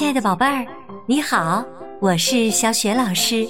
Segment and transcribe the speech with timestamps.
[0.00, 0.66] 亲爱的宝贝儿，
[1.04, 1.62] 你好，
[2.00, 3.46] 我是小雪老师，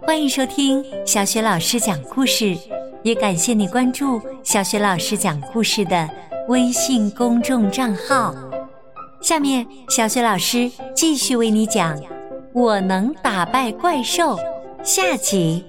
[0.00, 2.56] 欢迎收听小雪老师讲故事，
[3.02, 6.08] 也感谢你关注小雪老师讲故事的
[6.48, 8.34] 微信公众账号。
[9.20, 11.94] 下面，小雪老师继续为你讲
[12.54, 14.36] 《我能打败怪兽》
[14.82, 15.62] 下集。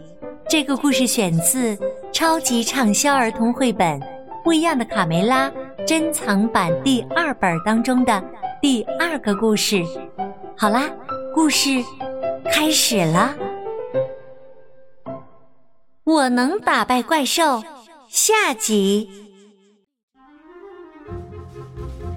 [0.48, 1.78] 这个故事选自
[2.14, 4.00] 超级畅销儿童绘本
[4.42, 5.50] 《不一样的卡梅拉》
[5.86, 8.24] 珍藏版第二本当中的
[8.64, 9.84] 第二个故事。
[10.56, 10.90] 好啦，
[11.36, 11.84] 故事
[12.46, 13.36] 开始了。
[16.06, 17.62] 我能打败怪兽，
[18.08, 19.10] 下集。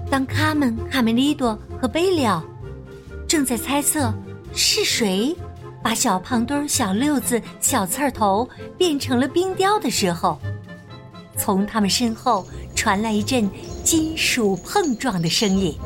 [0.09, 2.41] 当卡门、卡梅利多和贝利奥
[3.27, 4.13] 正在猜测
[4.53, 5.35] 是谁
[5.83, 10.39] 把小胖墩、小六子、小刺儿头变成了冰雕的时候，
[11.35, 13.49] 从他们身后传来一阵
[13.83, 15.77] 金属碰撞的声音。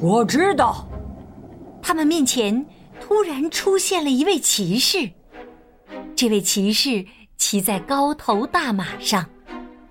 [0.00, 0.86] 我知道。
[1.82, 2.66] 他们面前
[3.00, 5.10] 突然出现了一位骑士，
[6.16, 9.24] 这位骑士骑在高头大马上，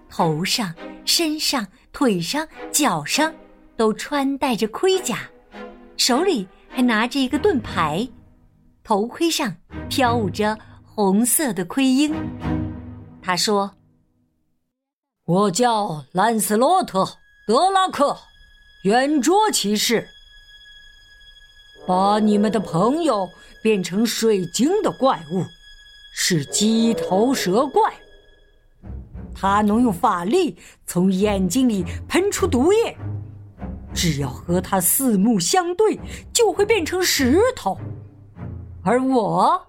[0.09, 0.73] 头上、
[1.05, 3.33] 身上、腿上、脚上
[3.77, 5.19] 都穿戴着盔甲，
[5.95, 8.05] 手里还拿着一个盾牌，
[8.83, 9.55] 头盔上
[9.87, 12.13] 飘舞着红色的盔缨。
[13.21, 13.71] 他说
[15.25, 17.03] ：“我叫兰斯洛特·
[17.47, 18.17] 德拉克，
[18.85, 20.07] 圆桌骑士。”
[21.87, 23.27] 把你们的朋友
[23.63, 25.43] 变成水晶的怪物，
[26.13, 27.93] 是鸡头蛇怪。
[29.33, 30.55] 他能用法力
[30.85, 32.95] 从眼睛里喷出毒液，
[33.93, 35.99] 只要和他四目相对，
[36.31, 37.77] 就会变成石头。
[38.83, 39.59] 而我，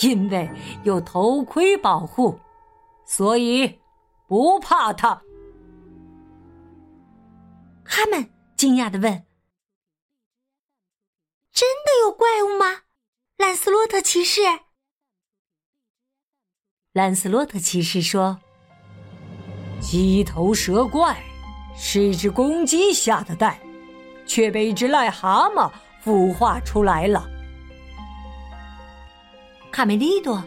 [0.00, 0.48] 因为
[0.84, 2.38] 有头盔保护，
[3.04, 3.80] 所以
[4.28, 5.20] 不怕他。
[7.84, 9.26] 他们惊讶的问。
[11.52, 12.82] 真的有怪物吗？
[13.36, 14.40] 兰斯洛特骑士。
[16.92, 18.40] 兰斯洛特骑士说
[19.80, 21.20] ：“鸡头蛇怪
[21.76, 23.58] 是一只公鸡下的蛋，
[24.26, 25.72] 却被一只癞蛤蟆
[26.04, 27.28] 孵化出来了。”
[29.72, 30.42] 卡梅利多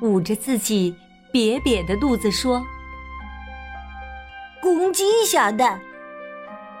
[0.00, 0.92] 捂着自己
[1.32, 2.64] 瘪瘪的肚子说
[4.60, 5.80] ：“公鸡下蛋。”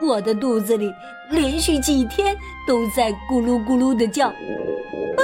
[0.02, 0.92] 我的肚子里
[1.30, 2.36] 连续几天
[2.66, 4.32] 都在咕噜咕噜的叫，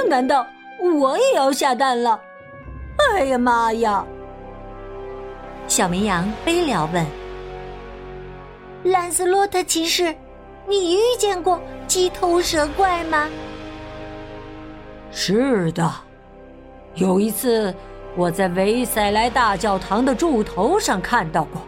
[0.07, 0.47] 难道
[0.81, 2.19] 我也要下蛋了？
[3.13, 4.05] 哎呀妈呀！
[5.67, 7.05] 小绵羊悲了问
[8.91, 10.15] ：“兰斯洛特骑士，
[10.67, 13.29] 你遇见过鸡头蛇怪吗
[15.11, 15.91] ？”“是的，
[16.95, 17.73] 有一次
[18.15, 21.61] 我在维塞莱大教堂的柱头上看到过。”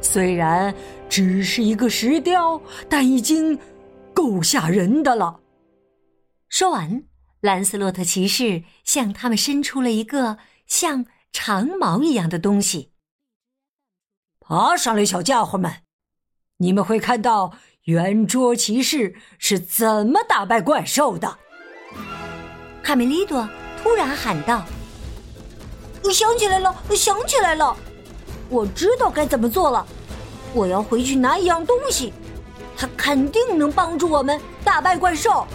[0.00, 0.74] 虽然
[1.08, 3.58] 只是一个石雕，但已经
[4.14, 5.40] 够吓人的了。
[6.48, 7.04] 说完，
[7.40, 12.92] 兰斯洛特骑士向他们伸出了一个像长矛一样的东西。
[14.40, 15.82] 爬上来，小家伙们，
[16.58, 17.52] 你们会看到
[17.84, 21.38] 圆桌骑士是怎么打败怪兽的。
[22.82, 23.46] 卡梅利多
[23.82, 24.64] 突然喊道
[26.04, 27.76] ：“我想起来了，我想起来了。”
[28.50, 29.86] 我知道该怎么做了，
[30.54, 32.12] 我要回去拿一样东西，
[32.76, 35.46] 它肯定能帮助我们打败怪兽。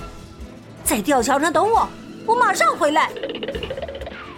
[0.83, 1.87] 在吊桥上等我，
[2.27, 3.11] 我马上回来。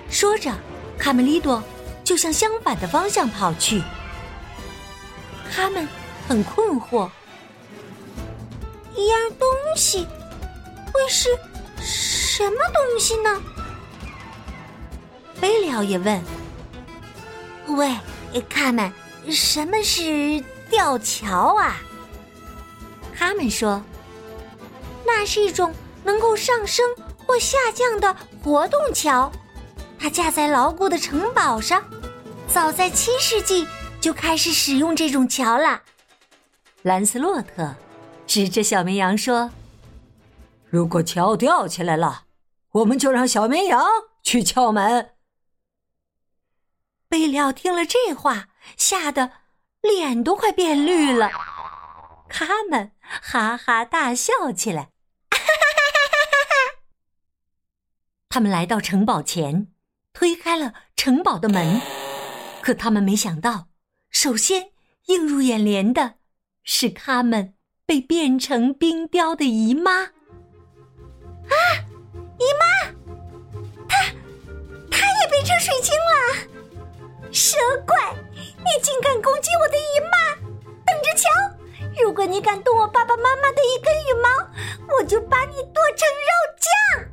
[0.10, 0.52] 说着，
[0.98, 1.62] 卡梅利多
[2.04, 3.84] 就向相反的方向跑去。
[5.54, 5.86] 他们
[6.28, 7.10] 很困惑，
[8.96, 10.08] 一样东西
[10.94, 11.30] 会是
[11.82, 13.42] 什么东西呢？
[15.42, 16.24] 贝利奥也问
[17.76, 17.94] ：“喂。”
[18.50, 18.92] 他们，
[19.30, 21.78] 什么是吊桥啊？
[23.18, 23.82] 他们说，
[25.06, 26.86] 那是一种能够上升
[27.26, 29.32] 或下降的活动桥，
[29.98, 31.84] 它架在牢固的城堡上。
[32.48, 33.68] 早在七世纪
[34.00, 35.82] 就开始使用这种桥了。
[36.84, 37.74] 兰斯洛特
[38.28, 39.50] 指着小绵羊说
[40.70, 42.24] ：“如果桥吊起来了，
[42.72, 43.84] 我们就让小绵羊
[44.24, 45.10] 去敲门。”
[47.08, 49.32] 贝里奥听了这话，吓得
[49.82, 51.30] 脸都快变绿了。
[52.30, 54.90] 他们哈哈大笑起来。
[58.28, 59.68] 他们来到城堡前，
[60.12, 61.80] 推开了城堡的门，
[62.62, 63.68] 可他们没想到，
[64.10, 64.72] 首先
[65.06, 66.16] 映入眼帘的
[66.64, 67.54] 是他们
[67.86, 69.92] 被变成冰雕的姨妈。
[70.02, 71.56] 啊，
[72.40, 72.66] 姨妈，
[73.88, 74.04] 她，
[74.92, 76.55] 她也变成水晶了。
[77.36, 80.36] 蛇怪，你竟敢攻击我的姨妈！
[80.86, 81.30] 等着瞧，
[82.02, 84.30] 如果你敢动我爸爸妈妈的一根羽毛，
[84.96, 87.10] 我就把你剁成肉酱！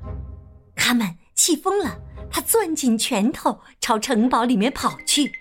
[0.76, 1.98] 卡门气疯了，
[2.30, 5.32] 他攥紧拳头朝城堡里面跑去。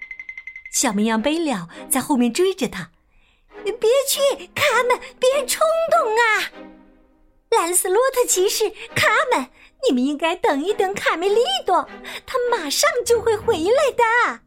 [0.73, 1.53] 小绵羊贝利
[1.87, 2.89] 在后面追着他
[3.63, 4.19] ：“别去，
[4.55, 5.61] 卡门，别冲
[5.91, 6.49] 动啊！”
[7.55, 9.47] 兰斯洛特骑士，卡门，
[9.87, 11.87] 你们应该等一等卡梅利多，
[12.25, 14.41] 他马上就会回来的。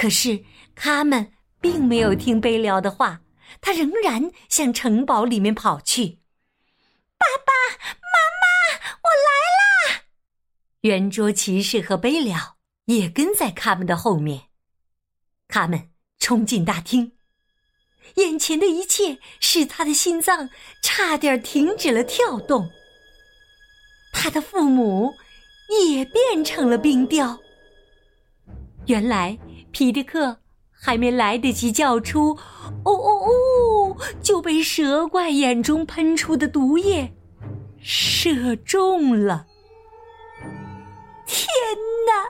[0.00, 0.42] 可是
[0.74, 1.30] 卡们
[1.60, 3.20] 并没有听贝了的话，
[3.60, 6.20] 他仍然向城堡里面跑去。
[7.18, 7.52] 爸爸
[8.00, 10.04] 妈妈，我来啦！
[10.80, 12.56] 圆桌骑士和贝了
[12.86, 14.44] 也跟在卡们的后面。
[15.48, 17.12] 他们冲进大厅。
[18.14, 20.48] 眼前的一切使他的心脏
[20.82, 22.70] 差点停止了跳动。
[24.14, 25.12] 他的父母
[25.68, 27.38] 也变成了冰雕。
[28.86, 29.38] 原来
[29.72, 30.38] 皮迪克
[30.70, 32.38] 还没来得及叫出
[32.84, 37.14] “哦哦哦”，就被蛇怪眼中喷出的毒液
[37.78, 39.46] 射中了。
[41.26, 41.46] 天
[42.06, 42.24] 哪！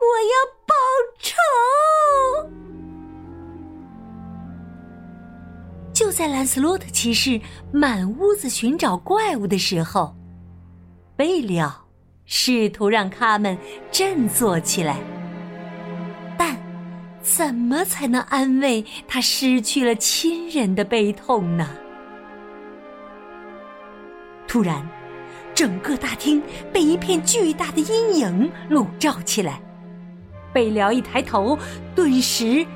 [0.00, 0.34] 我要
[0.66, 0.74] 报
[1.18, 1.34] 仇！
[5.92, 7.40] 就在兰斯洛特骑士
[7.72, 10.16] 满屋子寻找怪物的时候，
[11.16, 11.84] 贝了
[12.24, 13.58] 试图让他们
[13.90, 15.00] 振作起来。
[17.36, 21.68] 怎么才能安慰他失去了亲人的悲痛呢？
[24.48, 24.88] 突然，
[25.54, 26.42] 整个大厅
[26.72, 29.60] 被一片巨大的阴影笼罩起来。
[30.54, 31.56] 贝辽一抬头，
[31.94, 32.66] 顿时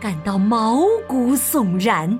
[0.00, 2.18] 感到毛骨悚然。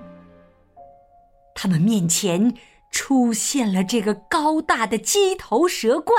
[1.54, 2.52] 他们面前
[2.90, 6.16] 出现了这个高大的鸡头蛇怪。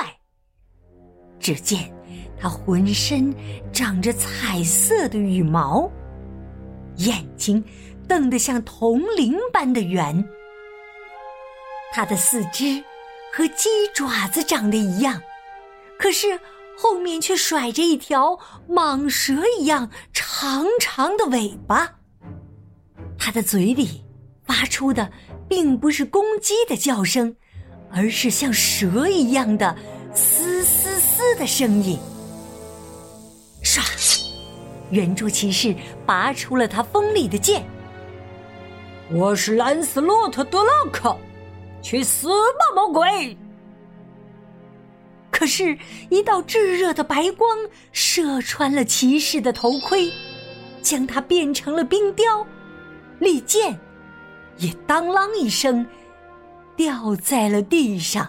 [1.37, 1.93] 只见
[2.39, 3.33] 它浑身
[3.73, 5.91] 长着彩色的羽毛，
[6.97, 7.63] 眼睛
[8.07, 10.23] 瞪得像铜铃般的圆。
[11.91, 12.83] 它的四肢
[13.33, 15.21] 和鸡爪子长得一样，
[15.97, 16.39] 可是
[16.77, 18.39] 后面却甩着一条
[18.69, 21.95] 蟒蛇一样长长的尾巴。
[23.17, 24.03] 它的嘴里
[24.45, 25.11] 发出的。
[25.49, 27.35] 并不是公鸡的叫声，
[27.91, 29.75] 而是像蛇一样的
[30.13, 31.97] “嘶嘶嘶”的声音。
[34.91, 35.75] 圆桌骑士
[36.05, 37.65] 拔出了他锋利的剑。
[39.11, 41.17] 我是兰斯洛特·德洛克，
[41.81, 43.37] 去死吧，魔鬼！
[45.31, 45.77] 可是，
[46.09, 47.57] 一道炙热的白光
[47.91, 50.11] 射穿了骑士的头盔，
[50.81, 52.45] 将他变成了冰雕。
[53.19, 53.79] 利剑。
[54.57, 55.87] 也当啷一声，
[56.75, 58.27] 掉在了地上。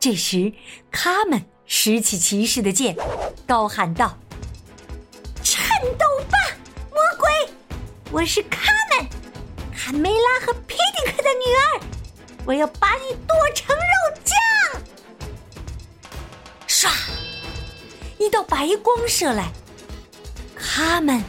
[0.00, 0.52] 这时，
[0.90, 2.96] 他们拾起骑士的剑，
[3.46, 4.18] 高喊道
[8.10, 9.06] ：“我是卡门，
[9.76, 11.80] 卡梅拉和皮迪克的女儿，
[12.46, 13.82] 我要把你剁成肉
[14.24, 14.34] 酱！”
[16.66, 16.88] 唰，
[18.18, 19.52] 一道白光射来，
[20.56, 21.22] 他们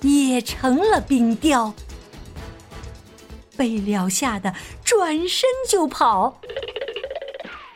[0.00, 1.72] 也成了冰雕。
[3.56, 4.52] 被了吓得
[4.84, 6.40] 转身就跑，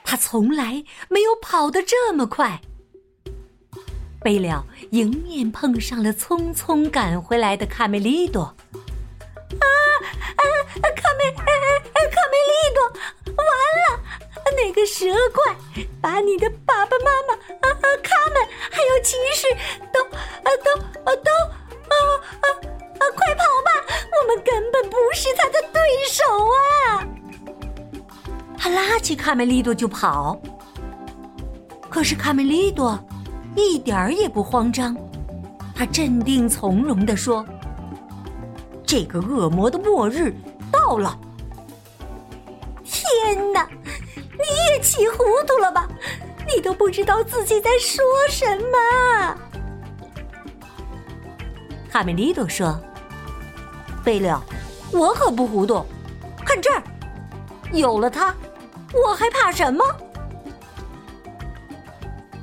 [0.04, 2.60] 他从来没有跑得这么快。
[4.22, 8.42] 贝了迎面碰上了匆匆赶回来的卡梅利多。
[8.42, 9.66] 啊
[10.36, 10.42] 啊！
[10.94, 12.82] 卡梅哎卡梅利多，
[13.34, 13.46] 完
[13.80, 14.02] 了！
[14.56, 15.56] 那个蛇怪
[16.00, 19.46] 把你的爸爸妈妈、啊啊卡门还有骑士
[19.92, 21.30] 都啊都啊都
[21.88, 21.94] 啊
[22.42, 22.46] 啊
[22.98, 23.02] 啊！
[23.16, 23.70] 快跑吧！
[24.20, 25.80] 我们根本不是他的对。
[26.10, 26.24] 手
[26.88, 27.06] 啊！
[28.58, 30.40] 他拉起卡梅利多就跑。
[31.88, 32.98] 可是卡梅利多
[33.56, 34.96] 一点儿也不慌张，
[35.74, 37.44] 他镇定从容的说
[38.86, 40.34] ：“这个恶魔的末日
[40.72, 41.18] 到了。”
[42.84, 43.68] 天哪！
[44.14, 45.88] 你也气糊涂了吧？
[46.46, 49.38] 你都不知道自己在说什么。
[51.90, 52.80] 哈梅利多说
[54.04, 54.42] ：“贝了。”
[54.92, 55.86] 我可不糊涂，
[56.44, 56.82] 看这儿，
[57.72, 58.34] 有了它，
[58.92, 59.84] 我还怕什么？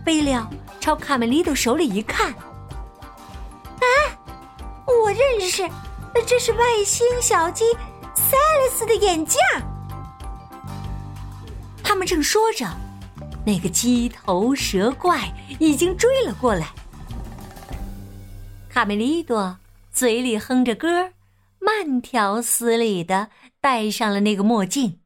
[0.06, 0.50] 贝了
[0.88, 3.86] 朝卡梅利多手里一看，啊，
[4.86, 5.70] 我认识，
[6.26, 7.66] 这是外星小鸡
[8.16, 9.38] 塞勒斯的眼镜。
[11.84, 12.66] 他们正说着，
[13.46, 15.30] 那个鸡头蛇怪
[15.60, 16.70] 已经追了过来。
[18.70, 19.60] 卡梅利多
[19.92, 21.12] 嘴里哼着歌。
[21.60, 23.30] 慢条斯理的
[23.60, 25.02] 戴上了那个墨镜。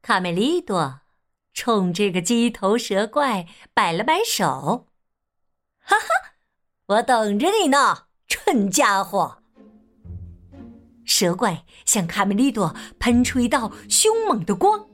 [0.00, 1.00] 卡梅利多
[1.54, 4.88] 冲这个鸡头蛇怪摆了摆手
[5.78, 6.34] ：“哈哈，
[6.86, 9.38] 我等着你呢，蠢家伙！”
[11.06, 14.84] 蛇怪向卡梅利多喷出一道凶猛的光，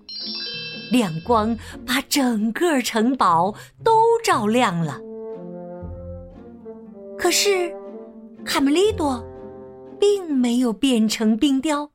[0.92, 5.00] 亮光把整个城堡都照亮了。
[7.16, 7.74] 可是，
[8.44, 9.24] 卡梅利多
[9.98, 11.90] 并没有变成冰雕，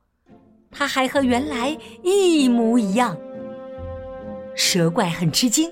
[0.72, 3.16] 他还和原来一模一样。
[4.56, 5.70] 蛇怪很吃惊，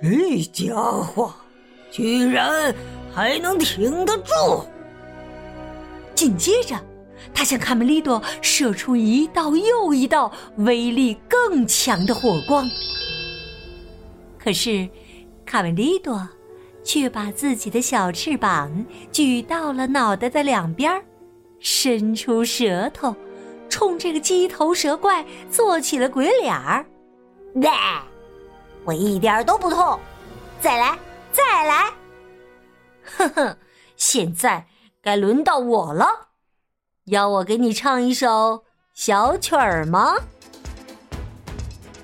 [0.00, 1.32] 这家伙
[1.90, 2.74] 居然
[3.14, 4.64] 还能挺得住！
[6.14, 6.74] 紧接着。
[7.32, 12.68] 他向卡梅利多射出一道又一道威力更强的火光，
[14.38, 14.88] 可是
[15.46, 16.28] 卡梅利多
[16.82, 21.00] 却把自己的小翅膀举到了脑袋的两边，
[21.60, 23.14] 伸出舌头，
[23.68, 26.84] 冲这个鸡头蛇怪做起了鬼脸儿。
[27.54, 27.68] 喂，
[28.84, 30.00] 我一点都不痛，
[30.60, 30.98] 再来，
[31.32, 31.92] 再来！
[33.16, 33.56] 哼哼，
[33.96, 34.66] 现在
[35.02, 36.06] 该轮到我了。
[37.06, 40.14] 要我给你唱一首小曲儿吗？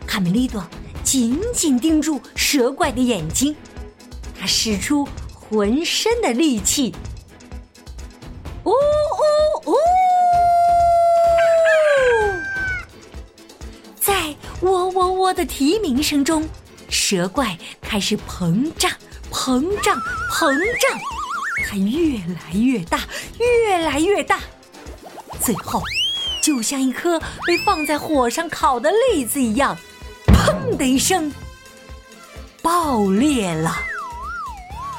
[0.07, 0.63] 卡梅利多
[1.03, 3.57] 紧紧盯住蛇怪的眼睛，
[4.39, 6.95] 他使出浑身的力气，
[8.65, 9.75] 呜呜呜！
[15.33, 16.49] 的啼鸣声中，
[16.89, 18.91] 蛇怪开始膨胀、
[19.31, 19.97] 膨胀、
[20.31, 20.99] 膨胀，
[21.67, 23.01] 它越来越大，
[23.39, 24.41] 越来越大。
[25.41, 25.83] 最后，
[26.43, 29.77] 就像一颗被放在火上烤的栗子一样，
[30.27, 31.33] 砰的一声，
[32.63, 33.77] 爆裂了。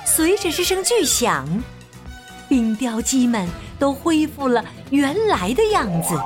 [0.05, 1.47] 随着这声巨响，
[2.47, 6.19] 冰雕鸡们都恢复了原来的样子，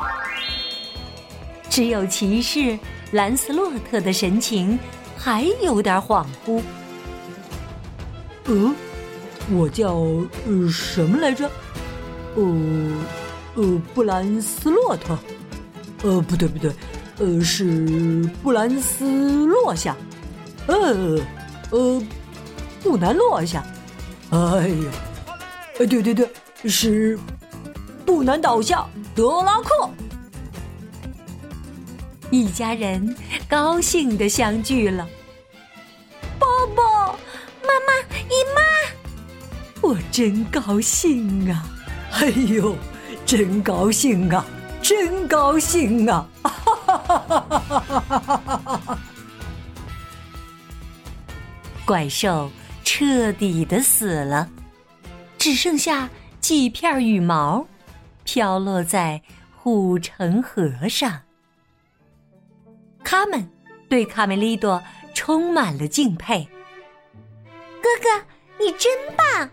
[1.70, 2.78] 只有骑士
[3.14, 4.78] 兰斯洛特的神情
[5.18, 6.62] 还有点恍惚。
[8.46, 8.76] 嗯，
[9.52, 9.94] 我叫
[10.46, 11.50] 呃什么来着？
[12.36, 12.54] 呃。
[13.56, 15.16] 呃，布兰斯洛特，
[16.02, 16.72] 呃，不对不对，
[17.20, 19.96] 呃，是布兰斯落下，
[20.66, 21.20] 呃，
[21.70, 22.02] 呃，
[22.82, 23.64] 不难落下，
[24.32, 24.92] 哎呀，
[25.78, 26.28] 呃，对对对，
[26.68, 27.16] 是
[28.04, 29.88] 不难倒下，德拉克，
[32.34, 33.16] 一家人
[33.48, 35.08] 高兴的相聚了。
[36.40, 37.12] 爸爸
[37.62, 37.94] 妈妈
[38.28, 41.64] 姨妈，我真高兴啊！
[42.14, 42.76] 哎呦。
[43.24, 44.46] 真高兴啊！
[44.82, 46.28] 真高兴啊！
[46.44, 49.00] 哈哈哈哈哈哈！
[51.86, 52.52] 怪兽
[52.84, 54.50] 彻底的死了，
[55.38, 56.10] 只剩下
[56.42, 57.66] 几片羽毛
[58.24, 59.22] 飘落在
[59.56, 61.23] 护城河上。
[63.04, 63.48] 他们
[63.90, 64.82] 对卡梅利多
[65.14, 66.48] 充满了敬佩。
[67.82, 68.26] 哥哥，
[68.64, 69.50] 你真棒！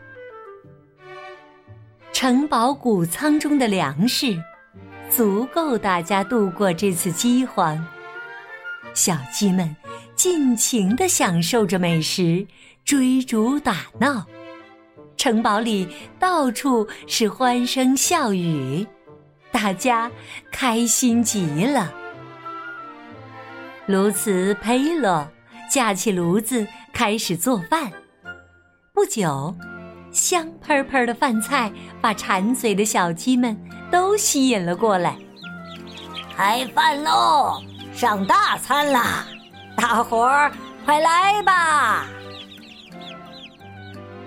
[2.12, 4.37] 城堡谷仓中的粮食，
[5.09, 7.85] 足够大家度过这次饥荒。
[8.95, 9.75] 小鸡们
[10.14, 12.47] 尽情的享受着美食，
[12.85, 14.26] 追逐打闹。
[15.16, 15.88] 城堡里
[16.19, 18.87] 到处是欢声笑语，
[19.52, 20.11] 大家
[20.50, 21.92] 开心极了。
[23.90, 25.26] 卢茨佩洛
[25.68, 27.90] 架起炉子开始做饭，
[28.92, 29.52] 不久。
[30.12, 33.56] 香喷喷的饭菜把馋嘴的小鸡们
[33.90, 35.16] 都吸引了过来。
[36.37, 37.61] 开饭喽，
[37.92, 39.26] 上大餐啦！
[39.75, 40.52] 大伙儿
[40.85, 42.06] 快来吧！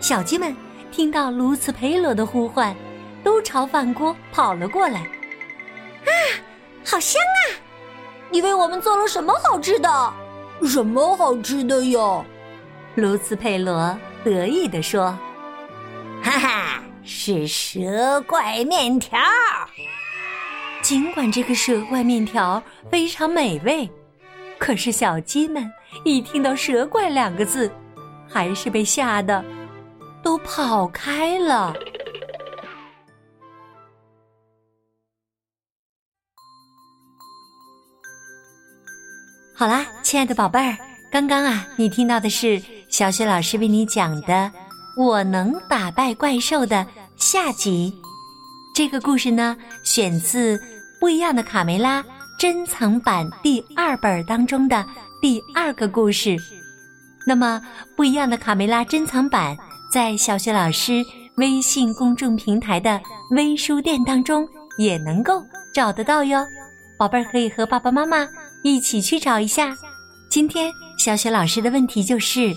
[0.01, 0.53] 小鸡们
[0.91, 2.75] 听到鸬鹚佩罗的呼唤，
[3.23, 4.99] 都朝饭锅跑了过来。
[4.99, 6.11] 啊，
[6.85, 7.62] 好香啊！
[8.33, 10.13] 你为我们做了什么好吃的？
[10.67, 12.25] 什么好吃的哟？
[12.95, 15.15] 卢茨佩罗得意地说。
[16.23, 19.19] 哈哈，是蛇怪面条。
[20.81, 22.59] 尽管这个蛇怪面条
[22.89, 23.87] 非常美味，
[24.57, 25.71] 可是小鸡们
[26.03, 27.71] 一听到“蛇怪”两个字，
[28.27, 29.45] 还是被吓得
[30.23, 31.71] 都跑开了。
[39.55, 40.75] 好啦，亲爱的宝贝儿，
[41.11, 44.51] 刚刚啊，你听到的是小雪老师为你讲的。
[44.97, 46.85] 我能打败怪兽的
[47.17, 47.93] 下集，
[48.73, 50.57] 这个故事呢，选自
[50.99, 52.01] 《不一样的卡梅拉》
[52.39, 54.83] 珍藏版第二本当中的
[55.21, 56.35] 第二个故事。
[57.25, 57.61] 那么，
[57.95, 59.55] 《不一样的卡梅拉》珍藏版
[59.91, 61.03] 在小雪老师
[61.37, 62.99] 微信公众平台的
[63.31, 65.43] 微书店当中也能够
[65.73, 66.43] 找得到哟。
[66.97, 68.27] 宝贝儿可以和爸爸妈妈
[68.63, 69.75] 一起去找一下。
[70.29, 72.53] 今天小雪老师的问题就是：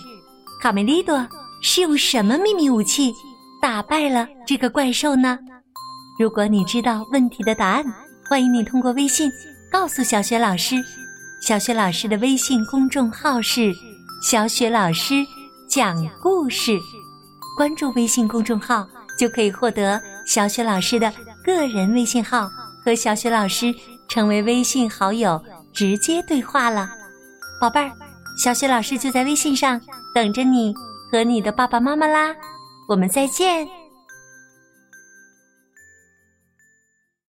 [0.61, 1.27] 卡梅利多。
[1.63, 3.13] 是用什么秘密武器
[3.61, 5.37] 打败了这个怪兽呢？
[6.19, 7.85] 如果你知道问题的答案，
[8.29, 9.29] 欢迎你通过微信
[9.73, 10.77] 告诉小雪老师。
[11.41, 13.73] 小雪老师的微信公众号是
[14.23, 15.15] “小雪老师
[15.69, 16.79] 讲故事”，
[17.57, 18.87] 关注微信公众号
[19.19, 22.49] 就可以获得小雪老师的个人微信号，
[22.85, 23.75] 和小雪老师
[24.09, 25.43] 成为微信好友，
[25.77, 26.91] 直接对话了。
[27.61, 27.93] 宝贝儿，
[28.43, 29.79] 小雪老师就在微信上
[30.15, 30.75] 等着你
[31.13, 32.35] 和你的爸爸妈妈啦。
[32.89, 33.69] 我们再见。